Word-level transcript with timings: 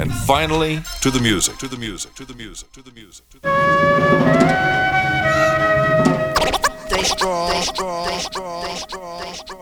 And 0.00 0.12
finally, 0.12 0.82
to 1.00 1.10
the 1.10 1.20
music, 1.20 1.58
to 1.58 1.68
the 1.68 1.76
music, 1.76 2.14
to 2.14 2.24
the 2.24 2.34
music, 2.34 2.72
to 2.72 2.82
the 2.82 2.92
music, 2.92 3.28
to 3.30 3.38
the 3.38 3.48
music. 3.48 4.12
They 6.90 7.02
strong. 7.04 7.62
straw, 7.62 8.18
straw, 8.18 8.74
straw, 8.74 9.32
straw. 9.32 9.61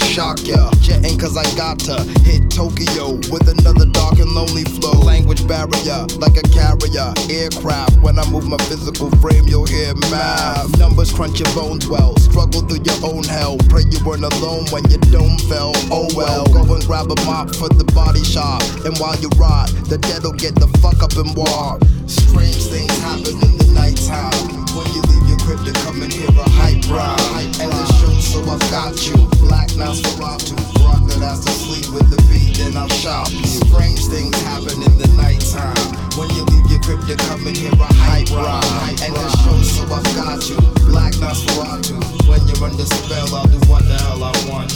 Shock 0.00 0.38
ya. 0.46 0.70
Jetting 0.80 1.18
cause 1.18 1.36
I 1.36 1.44
got 1.56 1.78
to 1.90 2.02
hit 2.24 2.50
Tokyo 2.50 3.14
with 3.30 3.48
another 3.48 3.86
dark 3.86 4.18
and 4.18 4.30
lonely 4.32 4.64
flow. 4.64 4.98
Language 5.00 5.46
barrier, 5.46 6.06
like 6.18 6.36
a 6.36 6.46
carrier. 6.50 7.12
Aircraft, 7.30 8.00
when 8.02 8.18
I 8.18 8.28
move 8.30 8.48
my 8.48 8.58
physical 8.68 9.10
frame, 9.22 9.46
you'll 9.46 9.66
hear 9.66 9.94
math. 10.10 10.78
Numbers 10.78 11.12
crunch 11.12 11.40
your 11.40 11.52
bones 11.54 11.88
well. 11.88 12.16
Struggle 12.18 12.62
through 12.62 12.82
your 12.84 13.00
own 13.04 13.24
hell. 13.24 13.56
Pray 13.68 13.82
you 13.90 13.98
weren't 14.04 14.24
alone 14.24 14.66
when 14.70 14.84
your 14.90 15.00
dome 15.12 15.38
fell. 15.48 15.72
Oh 15.90 16.08
well, 16.14 16.46
go 16.46 16.62
and 16.74 16.84
grab 16.86 17.10
a 17.10 17.16
mop 17.24 17.54
for 17.54 17.68
the 17.68 17.84
body 17.94 18.24
shop. 18.24 18.62
And 18.84 18.96
while 18.98 19.16
you 19.20 19.28
rot, 19.36 19.68
the 19.88 19.98
dead'll 19.98 20.32
get 20.32 20.54
the 20.54 20.68
fuck 20.78 21.02
up 21.02 21.16
and 21.16 21.36
walk. 21.36 21.82
Strange 22.06 22.66
things 22.70 22.96
happen 23.00 23.36
in 23.38 23.52
the 23.58 23.70
nighttime. 23.74 24.60
When 24.74 24.86
you 24.94 25.02
leave 25.10 25.26
your 25.28 25.38
crib 25.38 25.64
to 25.66 25.72
come 25.82 26.02
and 26.02 26.12
hear 26.12 26.28
a 26.28 26.48
hype 26.58 26.86
rhyme. 26.90 27.46
And 27.60 27.72
the 27.72 27.84
show, 27.98 28.14
so 28.20 28.38
I've 28.50 28.60
got 28.70 28.94
you. 29.06 29.39
Black 29.50 29.70
Nosferatu. 29.70 30.54
Rock 30.86 31.02
that 31.10 31.18
has 31.26 31.44
to 31.44 31.50
sleep 31.50 31.92
with 31.92 32.06
the 32.06 32.22
beat, 32.30 32.58
then 32.58 32.76
I'll 32.76 32.88
shop. 32.88 33.26
Strange 33.26 34.06
things 34.06 34.38
happen 34.46 34.78
in 34.80 34.94
the 34.96 35.10
nighttime. 35.18 35.74
When 36.14 36.30
you 36.38 36.44
leave 36.54 36.70
your 36.70 36.78
crib 36.86 37.02
to 37.10 37.16
come 37.26 37.44
and 37.44 37.56
hear 37.56 37.72
a 37.72 37.90
hype 38.06 38.30
rhyme. 38.30 38.62
And 39.02 39.10
the 39.10 39.26
show, 39.42 39.58
so 39.66 39.82
I've 39.90 40.06
got 40.14 40.48
you. 40.48 40.54
Black 40.86 41.14
Nosferatu. 41.18 41.98
When 42.30 42.46
you're 42.46 42.62
under 42.62 42.86
spell, 42.86 43.34
I'll 43.34 43.50
do 43.50 43.58
what 43.66 43.82
the 43.88 43.98
hell 43.98 44.22
I 44.22 44.30
want. 44.46 44.70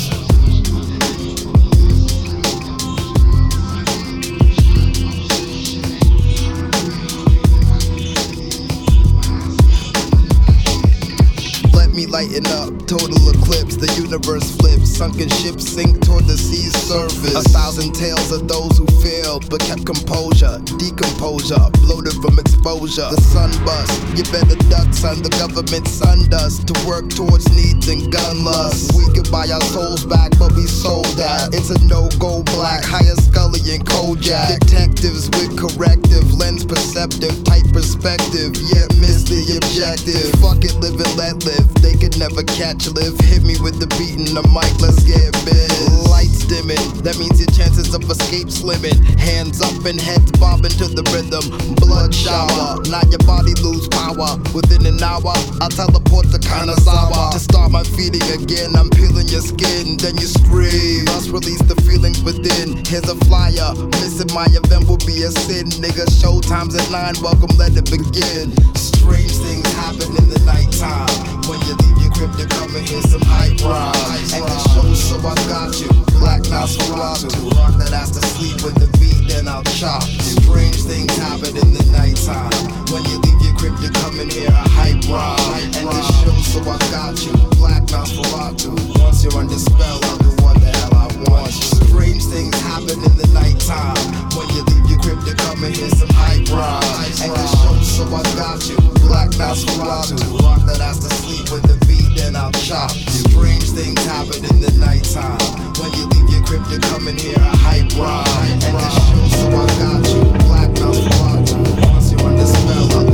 Let 11.73 11.95
me 11.95 12.07
lighten 12.07 12.45
up, 12.47 12.89
total 12.89 13.31
eclipse, 13.31 13.77
the 13.77 13.87
universe. 14.03 14.63
Sunken 14.94 15.28
ships 15.28 15.66
sink 15.66 16.00
toward 16.07 16.22
the 16.24 16.38
sea's 16.38 16.72
surface. 16.87 17.35
A 17.35 17.42
thousand 17.50 17.94
tales 17.98 18.30
of 18.30 18.46
those 18.46 18.78
who 18.78 18.87
failed 19.02 19.50
but 19.50 19.59
kept 19.66 19.85
composure. 19.85 20.62
Decomposure, 20.78 21.66
bloated 21.83 22.14
from 22.22 22.38
exposure. 22.38 23.11
The 23.11 23.20
sun 23.35 23.50
bust, 23.66 23.90
you 24.14 24.22
better 24.30 24.54
duck, 24.70 24.87
son. 24.94 25.18
The 25.18 25.35
government 25.35 25.88
sunned 25.88 26.33
us 26.33 26.62
to 26.62 26.74
work 26.87 27.11
towards 27.11 27.50
needs 27.50 27.90
and 27.90 28.07
gun 28.07 28.44
lust. 28.44 28.94
We 28.94 29.11
could 29.11 29.26
buy 29.35 29.50
our 29.50 29.66
souls 29.74 30.07
back, 30.07 30.30
but 30.38 30.54
we 30.54 30.62
sold 30.70 31.11
that. 31.18 31.50
It's 31.50 31.74
a 31.74 31.78
no 31.90 32.07
go 32.22 32.46
black, 32.54 32.87
higher 32.87 33.18
Scully 33.55 33.75
and 33.75 33.87
Kojak. 33.87 34.59
Detectives 34.61 35.31
with 35.31 35.57
corrective, 35.59 36.33
lens 36.35 36.64
perceptive, 36.64 37.45
tight 37.45 37.67
perspective, 37.73 38.55
yet 38.75 38.90
miss 38.99 39.23
the 39.25 39.59
objective. 39.62 40.31
Fuck 40.40 40.64
it, 40.64 40.75
live 40.83 40.99
and 40.99 41.17
let 41.17 41.45
live. 41.45 41.67
They 41.83 41.95
could 41.95 42.19
never 42.19 42.43
catch 42.43 42.88
live. 42.88 43.19
Hit 43.21 43.43
me 43.43 43.57
with 43.62 43.79
the 43.79 43.87
beat 43.99 44.19
and 44.19 44.35
the 44.35 44.43
mic, 44.51 44.71
let's 44.81 45.03
get 45.05 45.33
biz. 45.45 46.11
Lights 46.11 46.45
dimming, 46.47 47.03
that 47.03 47.19
means 47.19 47.38
your 47.38 47.51
chances 47.51 47.95
of 47.95 48.03
escape 48.11 48.49
slimming. 48.49 48.99
Hands 49.19 49.55
up 49.61 49.85
and 49.85 50.01
heads 50.01 50.31
bobbing 50.38 50.75
to 50.83 50.87
the 50.88 51.05
rhythm. 51.14 51.45
Blood 51.77 52.14
shower, 52.14 52.83
now 52.90 53.03
your 53.11 53.23
body 53.23 53.55
lose 53.62 53.87
power. 53.88 54.38
Within 54.55 54.87
an 54.87 55.03
hour, 55.03 55.35
I'll 55.61 55.71
teleport 55.71 56.31
to 56.33 56.38
Kanazawa. 56.38 57.33
To 57.33 57.38
start 57.38 57.71
my 57.71 57.85
feeding 57.95 58.25
again, 58.35 58.75
I'm 58.75 58.90
peeling 58.90 59.29
your 59.29 59.43
skin, 59.43 59.97
then 59.99 60.17
you 60.19 60.27
scream. 60.27 61.05
Must 61.07 61.31
release 61.31 61.62
the 61.62 61.77
feelings 61.87 62.23
within. 62.23 62.85
Here's 62.87 63.09
a 63.09 63.17
flyer, 63.44 63.74
missing 64.00 64.33
my 64.35 64.46
event 64.50 64.88
will 64.88 65.00
be 65.04 65.22
a 65.22 65.30
sin. 65.30 65.68
Nigga, 65.80 66.07
showtime's 66.09 66.74
at 66.76 66.90
9, 66.90 67.22
welcome, 67.22 67.50
let 67.57 67.76
it 67.76 67.90
begin. 67.90 68.52
Strange 68.74 69.37
things 69.37 69.66
happen 69.74 70.09
in 70.16 70.28
the 70.28 70.40
nighttime. 70.46 71.09
When 71.48 71.61
you 71.68 71.76
leave 71.85 71.98
your 72.02 72.12
crib 72.12 72.33
to 72.40 72.46
come 72.57 72.74
and 72.74 72.87
hear 72.88 73.02
some 73.02 73.22
hype 73.24 73.61
rhymes. 73.61 74.33
And 74.33 74.44
the 74.44 74.59
show, 74.72 74.94
so 74.94 75.16
I 75.20 75.35
got 75.48 75.76
you. 75.80 75.88
Black 76.18 76.42
Nosferatu. 76.48 77.28
Rock 77.57 77.76
that 77.78 77.92
ass 77.92 78.11
to 78.16 78.22
sleep 78.35 78.62
with 78.64 78.76
the 78.80 78.88
beat, 78.98 79.28
then 79.28 79.48
I'll 79.48 79.64
chop. 79.76 80.02
Strange 80.02 80.83
things 80.85 81.12
happen 81.18 81.57
in 81.57 81.74
the 81.74 81.85
nighttime. 81.92 82.52
When 82.88 83.04
you 83.04 83.20
leave 83.20 83.40
your 83.44 83.54
crib 83.61 83.76
to 83.85 83.90
come 84.00 84.20
and 84.20 84.33
hear 84.33 84.48
a 84.48 84.64
hype 84.72 85.04
rhyme. 85.04 85.68
And 85.76 85.88
the 85.88 86.02
show, 86.24 86.37
so 86.48 86.61
I 86.64 86.78
got 86.88 87.20
you. 87.20 87.33
Black 87.61 87.85
Nosferatu. 87.92 88.72
Once 89.00 89.22
you're 89.22 89.37
under 89.37 89.59
spell, 89.61 90.00
I'll 90.09 90.18
do 90.18 90.33
what 90.40 90.57
the 90.61 90.72
hell 90.72 90.94
I 90.96 91.07
want. 91.28 91.52
Strange 91.52 92.24
things 92.35 92.61
happen 92.66 92.99
in 92.99 93.14
the 93.14 93.31
nighttime. 93.31 93.94
When 94.35 94.51
you 94.51 94.66
leave 94.66 94.90
your 94.90 94.99
crib 94.99 95.23
to 95.23 95.35
come 95.38 95.62
and 95.62 95.70
hear 95.70 95.88
some 95.90 96.11
hype 96.11 96.51
rhyme. 96.51 96.83
And 97.23 97.31
the 97.31 97.47
show, 97.47 97.79
so 97.79 98.03
I 98.11 98.23
got 98.35 98.59
you. 98.66 98.77
Black 99.07 99.31
Nosferatu. 99.38 100.18
Rock 100.42 100.66
that 100.66 100.81
ass 100.83 100.99
to 101.07 101.11
sleep 101.23 101.47
with 101.55 101.62
the 101.70 101.79
beat, 101.87 102.18
then 102.18 102.35
I'll 102.35 102.51
chop. 102.66 102.90
Strange 102.90 103.70
things 103.70 104.03
happen 104.11 104.42
in 104.51 104.59
the 104.59 104.73
nighttime. 104.83 105.38
When 105.79 105.90
you 105.94 106.11
leave 106.11 106.29
your 106.35 106.42
crib 106.42 106.66
to 106.75 106.79
come 106.90 107.07
and 107.07 107.18
hear 107.20 107.38
a 107.38 107.55
hype 107.62 107.94
rhyme. 107.94 108.59
And 108.66 108.77
the 108.83 108.90
show, 108.99 109.23
so 109.38 109.47
I 109.55 109.66
got 109.79 110.03
you. 110.11 110.23
Black 110.51 110.70
Nosferatu. 110.83 111.55
Once 111.87 112.11
you're 112.11 112.27
under 112.27 112.47
spell, 112.47 112.99
I'll 112.99 113.13